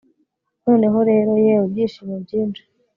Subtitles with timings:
[0.65, 2.63] Noneho rero yewe byishimo byinshi